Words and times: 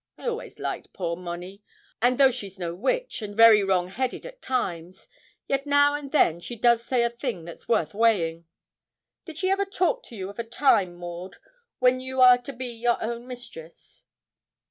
I 0.17 0.27
always 0.27 0.57
liked 0.57 0.93
poor 0.93 1.15
Monnie; 1.15 1.61
and 2.01 2.17
though 2.17 2.31
she's 2.31 2.57
no 2.57 2.73
witch, 2.73 3.21
and 3.21 3.37
very 3.37 3.63
wrong 3.63 3.89
headed 3.89 4.25
at 4.25 4.41
times, 4.41 5.07
yet 5.47 5.67
now 5.67 5.93
and 5.93 6.11
then 6.11 6.39
she 6.39 6.55
does 6.55 6.83
say 6.83 7.03
a 7.03 7.09
thing 7.11 7.45
that's 7.45 7.67
worth 7.67 7.93
weighing. 7.93 8.47
Did 9.25 9.37
she 9.37 9.51
ever 9.51 9.63
talk 9.65 10.01
to 10.05 10.15
you 10.15 10.27
of 10.27 10.39
a 10.39 10.43
time, 10.43 10.95
Maud, 10.95 11.37
when 11.77 11.99
you 11.99 12.19
are 12.19 12.39
to 12.39 12.51
be 12.51 12.69
your 12.73 12.97
own 12.99 13.27
mistress?' 13.27 14.03